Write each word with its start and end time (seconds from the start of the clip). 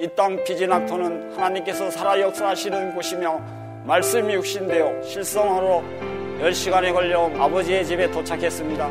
이 0.00 0.08
땅 0.16 0.42
피지낙토는 0.44 1.32
하나님께서 1.36 1.90
살아 1.90 2.18
역사하시는 2.18 2.94
곳이며 2.94 3.38
말씀이 3.84 4.32
육신되어 4.32 5.02
실성으로 5.02 5.84
10시간에 6.40 6.90
걸려 6.94 7.30
아버지의 7.38 7.84
집에 7.84 8.10
도착했습니다. 8.10 8.90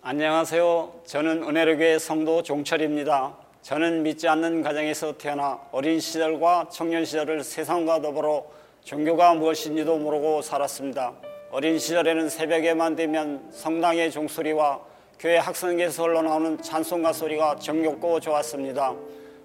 안녕하세요. 0.00 1.02
저는 1.04 1.42
은혜로교회 1.42 1.98
성도 1.98 2.42
종철입니다. 2.42 3.45
저는 3.66 4.04
믿지 4.04 4.28
않는 4.28 4.62
가정에서 4.62 5.18
태어나 5.18 5.58
어린 5.72 5.98
시절과 5.98 6.68
청년 6.70 7.04
시절을 7.04 7.42
세상과 7.42 8.00
더불어 8.00 8.46
종교가 8.84 9.34
무엇인지도 9.34 9.98
모르고 9.98 10.40
살았습니다. 10.40 11.12
어린 11.50 11.76
시절에는 11.76 12.28
새벽에만 12.28 12.94
되면 12.94 13.44
성당의 13.50 14.12
종소리와 14.12 14.80
교회 15.18 15.38
학생에서 15.38 16.04
흘러나오는 16.04 16.62
찬송가 16.62 17.12
소리가 17.12 17.56
정겹고 17.56 18.20
좋았습니다. 18.20 18.94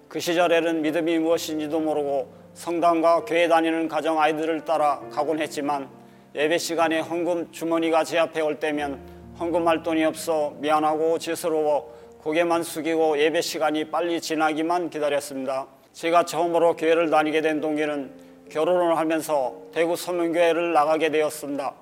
그 0.06 0.20
시절에는 0.20 0.82
믿음이 0.82 1.18
무엇인지도 1.18 1.80
모르고 1.80 2.32
성당과 2.54 3.24
교회 3.24 3.48
다니는 3.48 3.88
가정 3.88 4.20
아이들을 4.20 4.64
따라 4.64 5.00
가곤 5.10 5.40
했지만 5.40 5.88
예배 6.36 6.58
시간에 6.58 7.00
헌금 7.00 7.50
주머니가 7.50 8.04
제 8.04 8.20
앞에 8.20 8.40
올 8.40 8.60
때면 8.60 9.00
헌금할 9.40 9.82
돈이 9.82 10.04
없어 10.04 10.54
미안하고 10.60 11.18
죄스러워 11.18 12.01
고개만 12.22 12.62
숙이고 12.62 13.18
예배 13.18 13.40
시간이 13.40 13.90
빨리 13.90 14.20
지나기만 14.20 14.90
기다렸습니다. 14.90 15.66
제가 15.92 16.24
처음으로 16.24 16.76
교회를 16.76 17.10
다니게 17.10 17.40
된 17.40 17.60
동기는 17.60 18.12
결혼을 18.48 18.96
하면서 18.96 19.56
대구 19.74 19.96
서문교회를 19.96 20.72
나가게 20.72 21.10
되었습니다. 21.10 21.74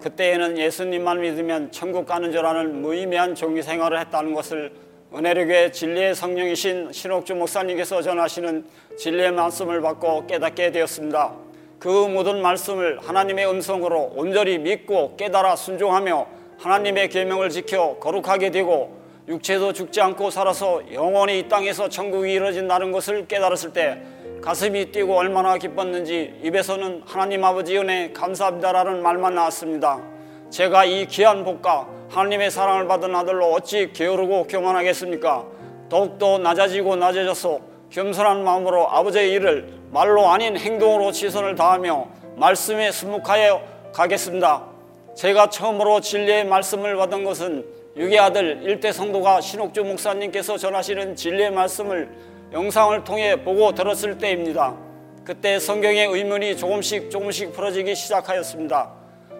그때에는 0.00 0.56
예수님만 0.56 1.20
믿으면 1.20 1.70
천국 1.70 2.06
가는 2.06 2.32
줄 2.32 2.46
아는 2.46 2.80
무의미한 2.80 3.34
종교 3.34 3.60
생활을 3.60 4.00
했다는 4.00 4.32
것을 4.32 4.72
은혜력의 5.14 5.74
진리의 5.74 6.14
성령이신 6.14 6.90
신옥주 6.90 7.34
목사님께서 7.34 8.00
전하시는 8.00 8.64
진리의 8.96 9.32
말씀을 9.32 9.82
받고 9.82 10.26
깨닫게 10.26 10.72
되었습니다. 10.72 11.34
그 11.78 11.88
모든 11.88 12.40
말씀을 12.40 13.00
하나님의 13.02 13.50
음성으로 13.50 14.12
온전히 14.16 14.56
믿고 14.56 15.16
깨달아 15.16 15.56
순종하며 15.56 16.26
하나님의 16.58 17.10
계명을 17.10 17.50
지켜 17.50 17.98
거룩하게 17.98 18.50
되고 18.50 19.03
육체도 19.26 19.72
죽지 19.72 20.00
않고 20.02 20.28
살아서 20.30 20.82
영원히 20.92 21.38
이 21.38 21.48
땅에서 21.48 21.88
천국이 21.88 22.32
이루어진다는 22.32 22.92
것을 22.92 23.26
깨달았을 23.26 23.72
때 23.72 24.02
가슴이 24.42 24.92
뛰고 24.92 25.16
얼마나 25.16 25.56
기뻤는지 25.56 26.40
입에서는 26.42 27.02
하나님 27.06 27.42
아버지 27.42 27.78
은혜 27.78 28.12
감사합니다라는 28.12 29.02
말만 29.02 29.34
나왔습니다. 29.34 30.02
제가 30.50 30.84
이 30.84 31.06
귀한 31.06 31.42
복과 31.42 31.88
하나님의 32.10 32.50
사랑을 32.50 32.86
받은 32.86 33.14
아들로 33.14 33.52
어찌 33.54 33.92
게으르고 33.94 34.46
교만하겠습니까? 34.46 35.46
더욱더 35.88 36.38
낮아지고 36.38 36.96
낮아져서 36.96 37.60
겸손한 37.88 38.44
마음으로 38.44 38.90
아버지의 38.90 39.32
일을 39.32 39.72
말로 39.90 40.28
아닌 40.28 40.58
행동으로 40.58 41.12
지선을 41.12 41.54
다하며 41.54 42.08
말씀에 42.36 42.92
순묵하여 42.92 43.62
가겠습니다. 43.94 44.73
제가 45.14 45.48
처음으로 45.48 46.00
진리의 46.00 46.44
말씀을 46.46 46.96
받은 46.96 47.24
것은 47.24 47.64
유괴 47.96 48.18
아들 48.18 48.60
일대 48.64 48.90
성도가 48.92 49.40
신옥주 49.40 49.84
목사님께서 49.84 50.58
전하시는 50.58 51.14
진리의 51.14 51.52
말씀을 51.52 52.08
영상을 52.52 53.04
통해 53.04 53.42
보고 53.42 53.72
들었을 53.72 54.18
때입니다. 54.18 54.76
그때 55.24 55.58
성경의 55.58 56.06
의문이 56.08 56.56
조금씩 56.56 57.10
조금씩 57.10 57.52
풀어지기 57.52 57.94
시작하였습니다. 57.94 58.90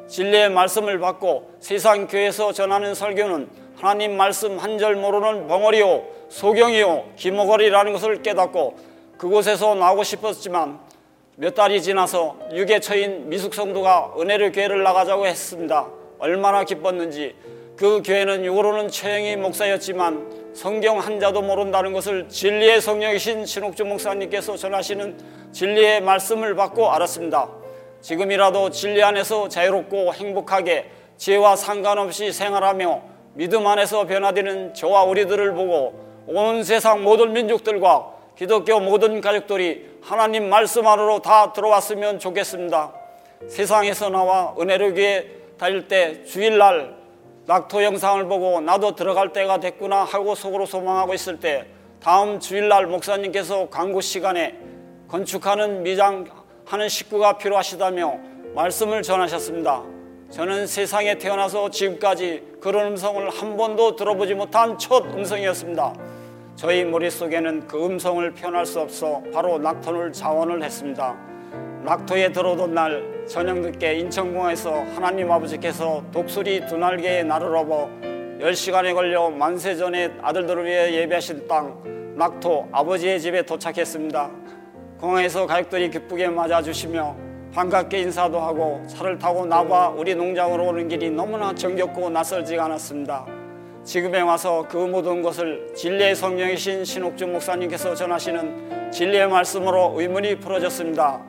진리의 0.06 0.50
말씀을 0.50 0.98
받고 1.00 1.56
세상 1.60 2.06
교회에서 2.06 2.52
전하는 2.52 2.94
설교는 2.94 3.48
하나님 3.76 4.16
말씀 4.16 4.58
한 4.58 4.78
절 4.78 4.94
모르는 4.94 5.48
벙어리요 5.48 6.04
소경이요 6.28 7.04
기모거리라는 7.16 7.92
것을 7.92 8.22
깨닫고 8.22 8.76
그곳에서 9.18 9.74
나오고 9.74 10.04
싶었지만 10.04 10.78
몇 11.36 11.52
달이 11.52 11.82
지나서 11.82 12.36
육에 12.52 12.78
처인 12.78 13.28
미숙 13.28 13.54
성도가 13.54 14.14
은혜를 14.20 14.52
교회를 14.52 14.84
나가자고 14.84 15.26
했습니다. 15.26 15.88
얼마나 16.20 16.62
기뻤는지 16.62 17.34
그 17.76 18.02
교회는 18.04 18.44
육으로는 18.44 18.88
최영희 18.88 19.34
목사였지만 19.36 20.52
성경 20.54 21.00
한 21.00 21.18
자도 21.18 21.42
모른다는 21.42 21.92
것을 21.92 22.28
진리의 22.28 22.80
성령이신 22.80 23.46
신옥주 23.46 23.84
목사님께서 23.84 24.56
전하시는 24.56 25.18
진리의 25.50 26.02
말씀을 26.02 26.54
받고 26.54 26.92
알았습니다. 26.92 27.48
지금이라도 28.00 28.70
진리 28.70 29.02
안에서 29.02 29.48
자유롭고 29.48 30.14
행복하게 30.14 30.88
지혜와 31.16 31.56
상관없이 31.56 32.30
생활하며 32.30 33.02
믿음 33.32 33.66
안에서 33.66 34.06
변화되는 34.06 34.74
저와 34.74 35.02
우리들을 35.02 35.52
보고 35.54 35.98
온 36.28 36.62
세상 36.62 37.02
모든 37.02 37.32
민족들과 37.32 38.13
기독교 38.36 38.80
모든 38.80 39.20
가족들이 39.20 39.98
하나님 40.02 40.48
말씀 40.48 40.86
안으로 40.86 41.20
다 41.20 41.52
들어왔으면 41.52 42.18
좋겠습니다. 42.18 42.92
세상에서 43.48 44.08
나와 44.10 44.54
은혜로교에 44.58 45.30
다닐 45.56 45.86
때 45.86 46.24
주일날 46.24 46.96
낙토 47.46 47.84
영상을 47.84 48.24
보고 48.26 48.60
나도 48.60 48.96
들어갈 48.96 49.32
때가 49.32 49.60
됐구나 49.60 50.02
하고 50.02 50.34
속으로 50.34 50.66
소망하고 50.66 51.14
있을 51.14 51.38
때 51.38 51.66
다음 52.00 52.40
주일날 52.40 52.86
목사님께서 52.86 53.68
광고 53.70 54.00
시간에 54.00 54.58
건축하는 55.08 55.84
미장하는 55.84 56.88
식구가 56.88 57.38
필요하시다며 57.38 58.18
말씀을 58.54 59.02
전하셨습니다. 59.02 59.82
저는 60.30 60.66
세상에 60.66 61.18
태어나서 61.18 61.70
지금까지 61.70 62.42
그런 62.60 62.88
음성을 62.88 63.30
한 63.30 63.56
번도 63.56 63.94
들어보지 63.94 64.34
못한 64.34 64.76
첫 64.78 65.04
음성이었습니다. 65.04 65.94
저희 66.56 66.84
머릿속에는 66.84 67.66
그 67.66 67.84
음성을 67.84 68.30
표현할 68.32 68.64
수 68.64 68.80
없어 68.80 69.22
바로 69.32 69.58
낙토를 69.58 70.12
자원을 70.12 70.62
했습니다. 70.62 71.16
낙토에 71.84 72.30
들어오던 72.32 72.72
날 72.74 73.24
저녁 73.26 73.58
늦게 73.58 73.94
인천공항에서 73.96 74.72
하나님 74.94 75.30
아버지께서 75.32 76.02
독수리 76.12 76.66
두 76.66 76.76
날개에 76.76 77.24
나를 77.24 77.54
업어 77.56 77.90
10시간에 78.40 78.94
걸려 78.94 79.30
만세 79.30 79.74
전에 79.74 80.12
아들들을 80.22 80.64
위해 80.64 80.94
예배하신 80.94 81.48
땅 81.48 81.82
낙토 82.16 82.68
아버지의 82.70 83.20
집에 83.20 83.42
도착했습니다. 83.42 84.30
공항에서 85.00 85.46
가족들이 85.46 85.90
기쁘게 85.90 86.28
맞아주시며 86.28 87.16
반갑게 87.52 87.98
인사도 88.00 88.40
하고 88.40 88.82
차를 88.86 89.18
타고 89.18 89.44
나와 89.44 89.88
우리 89.88 90.14
농장으로 90.14 90.68
오는 90.68 90.88
길이 90.88 91.10
너무나 91.10 91.52
정겹고 91.54 92.10
낯설지가 92.10 92.64
않았습니다. 92.64 93.33
지금에 93.84 94.22
와서 94.22 94.66
그 94.68 94.78
모든 94.78 95.20
것을 95.20 95.74
진리의 95.74 96.16
성령이신 96.16 96.84
신옥준 96.86 97.32
목사님께서 97.32 97.94
전하시는 97.94 98.90
진리의 98.90 99.28
말씀으로 99.28 99.94
의문이 99.96 100.36
풀어졌습니다. 100.40 101.20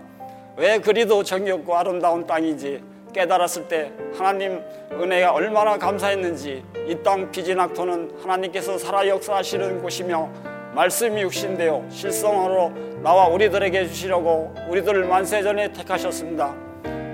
왜 0.55 0.79
그리도 0.79 1.21
정겹고 1.23 1.75
아름다운 1.75 2.25
땅인지 2.25 2.81
깨달았을 3.13 3.67
때 3.67 3.91
하나님 4.17 4.61
은혜가 4.93 5.33
얼마나 5.33 5.77
감사했는지 5.77 6.63
이땅 6.87 7.29
피지낙토는 7.31 8.19
하나님께서 8.21 8.77
살아 8.77 9.05
역사하시는 9.05 9.81
곳이며 9.81 10.29
말씀이 10.73 11.21
육신되어 11.21 11.85
실성으로 11.89 12.71
나와 13.03 13.27
우리들에게 13.27 13.87
주시려고 13.87 14.53
우리들을 14.69 15.05
만세전에 15.05 15.73
택하셨습니다. 15.73 16.64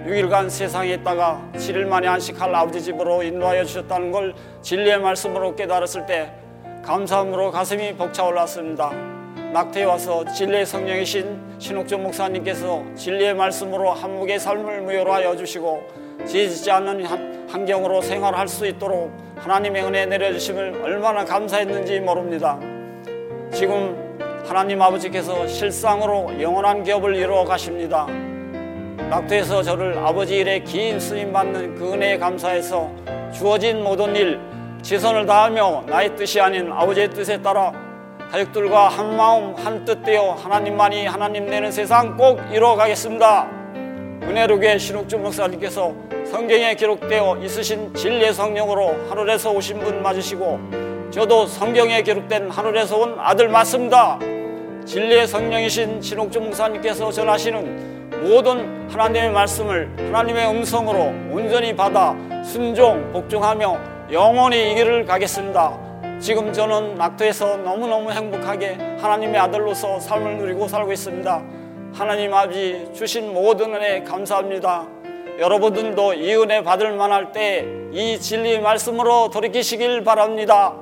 6일간 0.06 0.50
세상에 0.50 0.94
있다가 0.94 1.48
7일 1.54 1.86
만에 1.86 2.08
안식할 2.08 2.54
아버지 2.56 2.82
집으로 2.82 3.22
인도하여 3.22 3.64
주셨다는 3.64 4.12
걸 4.12 4.34
진리의 4.62 5.00
말씀으로 5.00 5.56
깨달았을 5.56 6.08
때 6.08 6.32
감사함으로 6.84 7.52
가슴이 7.52 7.96
벅차올랐습니다. 7.96 8.92
낙태에 9.54 9.84
와서 9.84 10.26
진리의 10.26 10.66
성령이신 10.66 11.58
신옥준 11.60 12.02
목사님께서 12.02 12.84
진리의 12.96 13.36
말씀으로 13.36 13.92
한묵의 13.92 14.40
삶을 14.40 14.82
무효로 14.82 15.14
하여 15.14 15.36
주시고 15.36 15.84
지지지 16.26 16.72
않는 16.72 17.06
환경으로 17.50 18.02
생활할 18.02 18.48
수 18.48 18.66
있도록 18.66 19.12
하나님의 19.38 19.84
은혜 19.84 20.06
내려주심을 20.08 20.82
얼마나 20.84 21.24
감사했는지 21.24 22.00
모릅니다. 22.00 22.60
지금 23.54 24.18
하나님 24.46 24.82
아버지께서 24.82 25.46
실상으로 25.46 26.42
영원한 26.42 26.84
기업을 26.84 27.16
이루어 27.16 27.44
가십니다. 27.46 28.08
낙도에서 29.12 29.62
저를 29.62 29.98
아버지 29.98 30.38
일에 30.38 30.60
긴 30.60 30.98
쓰임 30.98 31.34
받는 31.34 31.76
그 31.76 31.92
은혜에 31.92 32.18
감사해서 32.18 32.90
주어진 33.34 33.84
모든 33.84 34.16
일 34.16 34.40
최선을 34.82 35.26
다하며 35.26 35.84
나의 35.88 36.16
뜻이 36.16 36.40
아닌 36.40 36.72
아버지의 36.72 37.10
뜻에 37.10 37.42
따라 37.42 37.74
가족들과 38.32 38.88
한 38.88 39.18
마음 39.18 39.54
한 39.56 39.84
뜻 39.84 40.02
되어 40.04 40.32
하나님만이 40.32 41.08
하나님 41.08 41.46
내는 41.46 41.74
세상 41.74 42.16
꼭 42.16 42.40
이루어 42.54 42.78
가겠습니다. 42.78 43.50
은혜로교회 44.24 44.78
신옥주 44.78 45.18
목사님께서 45.18 45.94
성경에 46.32 46.76
기록되어 46.76 47.40
있으신 47.44 47.94
진리의 47.94 48.34
성령으로 48.34 48.96
하늘에서 49.10 49.52
오신 49.52 49.80
분 49.80 50.02
맞으시고 50.02 51.12
저도 51.12 51.48
성경에 51.48 52.02
기록된 52.02 52.50
하늘에서 52.50 52.98
온 52.98 53.16
아들 53.20 53.50
맞습니다. 53.50 54.18
진리의 54.86 55.28
성령이신 55.28 56.02
신옥주 56.02 56.40
목사님께서 56.40 57.12
전하시는 57.12 58.01
모든 58.22 58.90
하나님의 58.90 59.32
말씀을 59.32 59.90
하나님의 59.98 60.50
음성으로 60.50 61.14
온전히 61.32 61.76
받아 61.76 62.16
순종, 62.44 63.12
복종하며 63.12 63.78
영원히 64.12 64.72
이 64.72 64.76
길을 64.76 65.06
가겠습니다. 65.06 65.78
지금 66.20 66.54
저는 66.54 66.96
낙도에서 66.96 67.58
너무너무 67.58 68.12
행복하게 68.12 68.78
하나님의 69.00 69.40
아들로서 69.40 70.00
삶을 70.00 70.38
누리고 70.38 70.68
살고 70.68 70.92
있습니다. 70.92 71.42
하나님 71.94 72.34
아버지 72.34 72.90
주신 72.94 73.34
모든 73.34 73.74
은혜 73.76 74.04
감사합니다. 74.04 74.88
여러분들도 75.40 76.14
이 76.14 76.36
은혜 76.36 76.64
받을 76.64 76.94
만할 76.94 77.32
때 77.32 77.82
이 77.94 78.18
진리 78.18 78.58
말씀으로 78.60 79.30
돌이키시길 79.30 80.06
바랍니다. 80.06 80.74